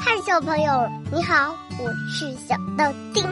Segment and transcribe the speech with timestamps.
[0.00, 3.24] 嗨，小朋友，你好，我是小豆丁。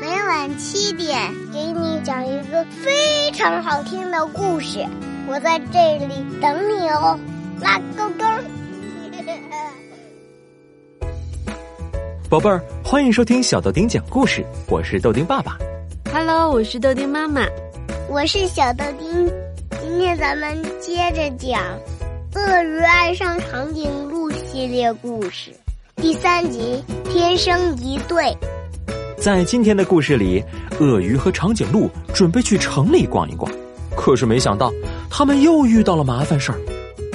[0.00, 4.84] 每晚七点给你讲一个非常好听的故事，
[5.28, 7.16] 我在这里等你哦，
[7.60, 8.24] 拉勾勾。
[12.28, 15.56] 宝贝儿，欢迎收听小豆丁讲故事，我是豆丁爸爸。
[16.12, 17.46] Hello，我是豆丁妈妈，
[18.08, 19.30] 我是小豆丁。
[19.80, 21.62] 今天咱们接着讲
[22.38, 25.52] 《鳄鱼爱上长颈鹿》系列故事。
[25.96, 28.36] 第三集，天生一对。
[29.16, 30.42] 在今天的故事里，
[30.80, 33.50] 鳄鱼和长颈鹿准备去城里逛一逛，
[33.96, 34.72] 可是没想到
[35.10, 36.58] 他们又遇到了麻烦事儿。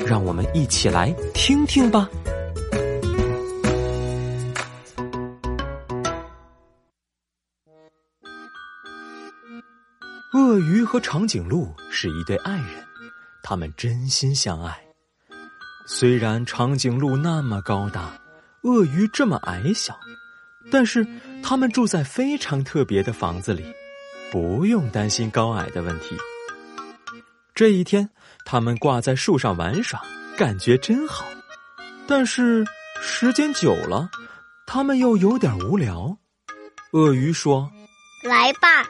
[0.06, 2.10] 让我们一起来听听吧。
[10.34, 12.68] 鳄鱼和长颈鹿是一对爱人，
[13.44, 14.78] 他们真心相爱。
[15.86, 18.14] 虽然长颈鹿那么高大。
[18.68, 19.98] 鳄鱼这么矮小，
[20.70, 21.08] 但是
[21.42, 23.64] 他们住在非常特别的房子里，
[24.30, 26.18] 不用担心高矮的问题。
[27.56, 28.10] 这一天，
[28.44, 30.02] 他们挂在树上玩耍，
[30.38, 31.26] 感觉真好。
[32.06, 32.66] 但是
[33.02, 34.10] 时间久了，
[34.66, 36.18] 他们又有点无聊。
[36.92, 37.72] 鳄鱼说
[38.22, 38.86] ：“来吧，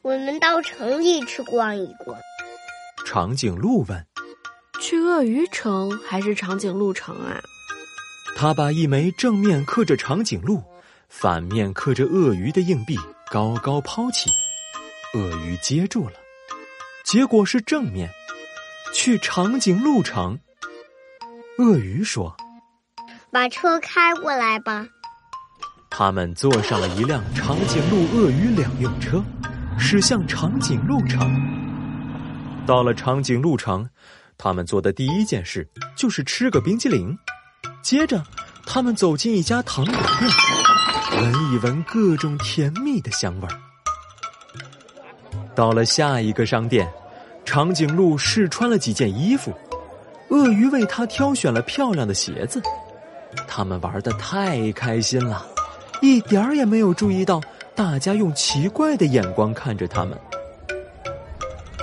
[0.00, 2.18] 我们到城里去逛一逛。”
[3.04, 4.06] 长颈鹿问
[4.80, 7.38] ：“去鳄鱼城还是长颈鹿城啊？”
[8.40, 10.62] 他把一枚正面刻着长颈鹿、
[11.08, 12.96] 反面刻着鳄鱼的硬币
[13.32, 14.30] 高高抛起，
[15.12, 16.12] 鳄鱼接住了。
[17.02, 18.08] 结果是正面，
[18.94, 20.38] 去长颈鹿城。
[21.58, 22.36] 鳄鱼说
[23.32, 24.86] ：“把车开过来吧。”
[25.90, 29.20] 他们坐上了一辆长颈鹿鳄鱼两用车，
[29.76, 31.28] 驶向长颈鹿城。
[32.64, 33.90] 到了长颈鹿城，
[34.36, 37.18] 他们做的第一件事就是吃个冰激凌。
[37.88, 38.22] 接着，
[38.66, 40.30] 他们走进一家糖果店，
[41.22, 43.58] 闻一闻各种甜蜜的香味儿。
[45.54, 46.86] 到了下一个商店，
[47.46, 49.54] 长颈鹿试穿了几件衣服，
[50.28, 52.60] 鳄鱼为他挑选了漂亮的鞋子。
[53.46, 55.46] 他们玩的太开心了，
[56.02, 57.40] 一点儿也没有注意到
[57.74, 60.14] 大家用奇怪的眼光看着他们。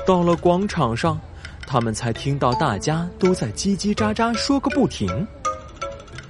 [0.06, 1.20] 到了广场上，
[1.66, 5.28] 他们才听到大家都在叽叽喳喳说个不停。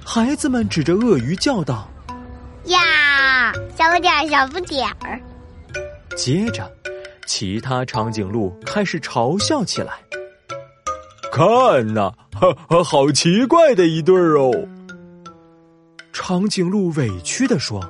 [0.08, 1.90] 孩子们指着鳄鱼叫道
[2.66, 5.20] ：“呀，小不点儿，小不点儿！”
[6.16, 6.72] 接着，
[7.26, 9.94] 其他长颈鹿开始嘲笑起来
[11.32, 12.12] ：“看呐，
[12.84, 14.52] 好奇怪的一对儿哦！”
[16.14, 17.80] 长颈鹿委屈的说：“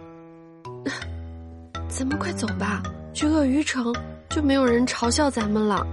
[1.86, 3.94] 咱们快走吧，去鳄鱼城
[4.30, 5.86] 就没有人嘲笑咱们了。”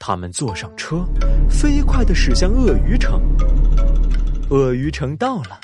[0.00, 1.04] 他们坐上车，
[1.48, 3.20] 飞快的驶向鳄鱼城。
[4.50, 5.58] 鳄鱼城到了，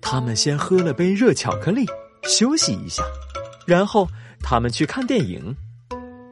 [0.00, 1.86] 他们先喝了杯热巧克力，
[2.22, 3.02] 休息一下，
[3.66, 4.08] 然后
[4.42, 5.54] 他们去看电影。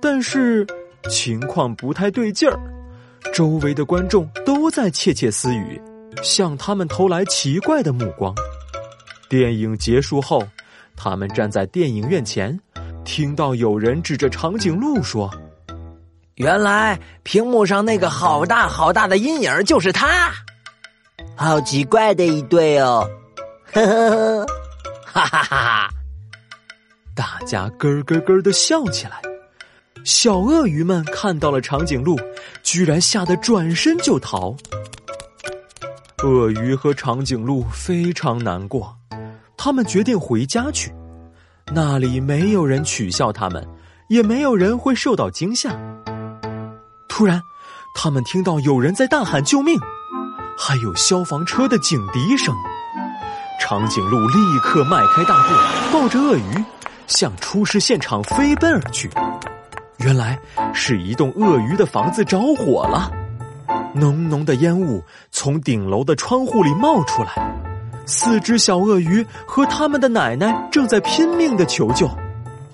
[0.00, 0.66] 但是
[1.10, 2.58] 情况不太对劲儿，
[3.32, 5.80] 周围的观众都在窃窃私语，
[6.22, 8.34] 向他们投来奇怪的目光。
[9.28, 10.46] 电影结束后，
[10.96, 12.58] 他们站在电影院前，
[13.04, 15.30] 听到有人指着长颈鹿说
[16.36, 20.32] ：“原来屏幕上那个好大好大的阴影就是他。”
[21.36, 23.08] 好奇怪的一对哦，
[23.72, 24.46] 呵呵呵，
[25.04, 25.90] 哈哈哈哈！
[27.14, 29.20] 大家咯咯咯的笑起来。
[30.04, 32.18] 小鳄鱼们看到了长颈鹿，
[32.62, 34.54] 居然吓得转身就逃。
[36.22, 38.96] 鳄鱼和长颈鹿非常难过，
[39.56, 40.94] 他们决定回家去，
[41.72, 43.66] 那里没有人取笑他们，
[44.08, 45.70] 也没有人会受到惊吓。
[47.08, 47.42] 突然，
[47.94, 49.78] 他们听到有人在大喊救命。
[50.56, 52.54] 还有消防车的警笛声，
[53.60, 55.54] 长颈鹿立刻迈开大步，
[55.92, 56.64] 抱着鳄鱼，
[57.06, 59.10] 向出事现场飞奔而去。
[59.98, 60.38] 原来
[60.72, 63.10] 是一栋鳄鱼的房子着火了，
[63.94, 67.54] 浓浓的烟雾从顶楼的窗户里冒出来。
[68.06, 72.06] 四只小鳄鱼和他们的奶奶正在拼命的求救：“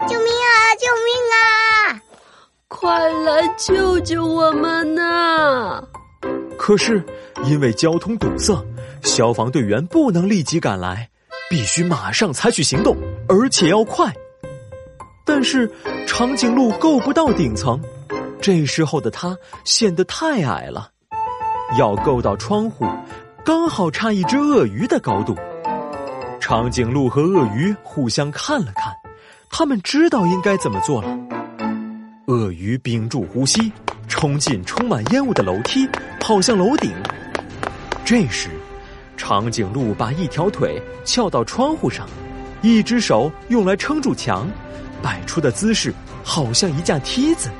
[0.08, 0.50] 救命啊！
[0.81, 2.00] 救命啊！
[2.66, 5.82] 快来救救我们呐！”
[6.62, 7.02] 可是，
[7.46, 8.54] 因为交通堵塞，
[9.02, 11.08] 消防队员不能立即赶来，
[11.48, 12.94] 必须马上采取行动，
[13.30, 14.12] 而且要快。
[15.24, 15.68] 但是
[16.06, 17.80] 长颈鹿够不到顶层，
[18.42, 19.34] 这时候的它
[19.64, 20.90] 显得太矮了，
[21.78, 22.84] 要够到窗户，
[23.42, 25.34] 刚好差一只鳄鱼的高度。
[26.38, 28.92] 长颈鹿和鳄鱼互相看了看，
[29.48, 31.18] 他们知道应该怎么做了。
[32.26, 33.72] 鳄鱼屏住呼吸。
[34.10, 35.88] 冲进充满烟雾的楼梯，
[36.20, 36.93] 跑向楼顶。
[38.05, 38.50] 这时，
[39.17, 42.06] 长颈鹿把一条腿翘到窗户上，
[42.62, 44.49] 一只手用来撑住墙，
[45.02, 47.50] 摆出的姿势好像一架梯子。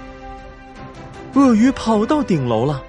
[1.35, 2.83] 鳄鱼跑到顶楼了，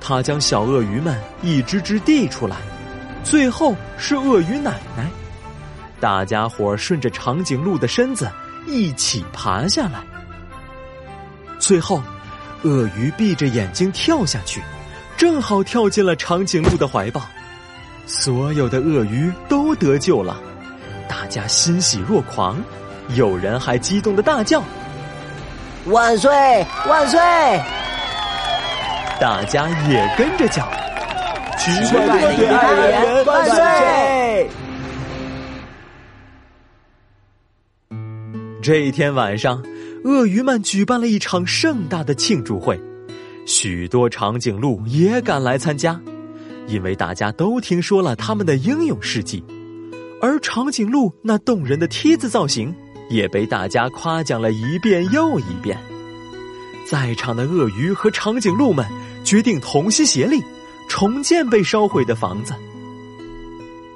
[0.00, 2.56] 它将小鳄鱼们一只只递出来，
[3.22, 5.08] 最后是鳄鱼奶奶。
[6.00, 8.28] 大家伙顺着长颈鹿的身子
[8.66, 10.02] 一起爬下来，
[11.58, 12.02] 最后，
[12.62, 14.62] 鳄鱼闭着眼睛跳下去，
[15.22, 17.22] 正好跳进了长颈鹿的怀抱。
[18.06, 20.36] 所有的鳄鱼都得救了，
[21.08, 22.60] 大家欣喜若狂，
[23.14, 24.60] 有人还激动的大叫
[25.86, 26.28] ：“万岁！
[26.88, 27.20] 万岁！”
[29.20, 30.68] 大家也跟着叫
[31.56, 34.50] ：“奇怪的一代人万岁！”
[38.60, 39.62] 这一天晚上，
[40.04, 42.80] 鳄鱼们举办了一场盛大的庆祝会，
[43.44, 46.00] 许多长颈鹿也赶来参加。
[46.68, 49.44] 因为大家都听说了他们的英勇事迹，
[50.20, 52.72] 而长颈鹿那动人的梯子造型
[53.10, 55.76] 也被大家夸奖了一遍又一遍。
[56.86, 58.86] 在场的鳄鱼和长颈鹿们
[59.24, 60.40] 决定同心协力，
[60.88, 62.54] 重建被烧毁的房子。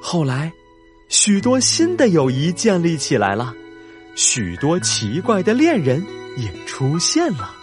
[0.00, 0.52] 后来，
[1.08, 3.54] 许多新的友谊建立起来了，
[4.16, 6.04] 许多奇怪的恋人
[6.36, 7.54] 也出现了。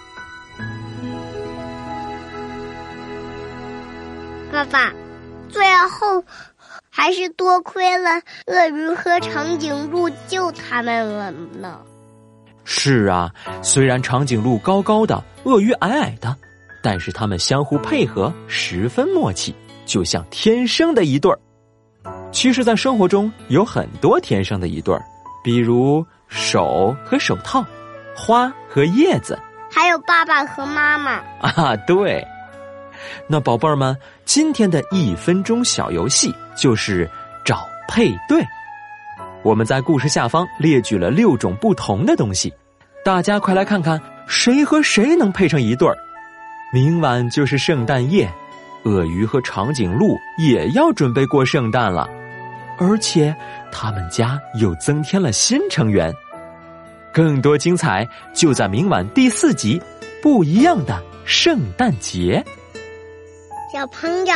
[4.54, 4.94] 爸爸，
[5.50, 6.24] 最后
[6.92, 11.80] 还是多亏了鳄鱼和长颈鹿救他们了呢。
[12.64, 13.32] 是啊，
[13.64, 16.38] 虽然长颈鹿高高的，鳄鱼矮矮的，
[16.84, 19.56] 但是他们相互配合，十分默契，
[19.88, 21.40] 就像天生的一对儿。
[22.32, 25.04] 其实，在生活中有很多天生的一对儿，
[25.44, 27.66] 比如手和手套，
[28.16, 29.38] 花和叶子，
[29.72, 31.14] 还有爸爸和妈妈。
[31.42, 32.24] 啊，对。
[33.28, 37.10] 那宝贝儿们，今天的一分钟小游戏就是
[37.46, 38.44] 找配对。
[39.44, 42.54] 我们在故事下方列举了六种不同的东西，
[43.04, 45.98] 大家快来看看谁和谁能配成一对儿。
[46.72, 48.32] 明晚就是圣诞夜，
[48.84, 52.10] 鳄鱼和长颈鹿也要准备过圣诞了，
[52.80, 53.36] 而且
[53.72, 56.14] 他们家又增添了新成员。
[57.14, 59.80] 更多精彩就在明晚第四集
[60.24, 62.44] 《不一样的圣诞节》。
[63.74, 64.36] 小朋友，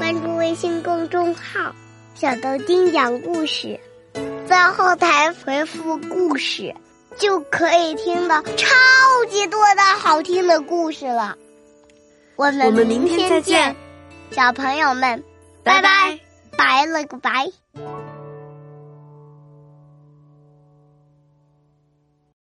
[0.00, 1.72] 关注微信公众号
[2.16, 3.78] “小豆丁讲故事”，
[4.48, 6.74] 在后台回复“故事”，
[7.16, 8.74] 就可以听到超
[9.30, 11.36] 级多的好听的故事了。
[12.34, 13.76] 我们我们明天再见，
[14.32, 15.22] 小朋友们，
[15.62, 16.18] 拜拜，
[16.58, 17.52] 拜了个拜。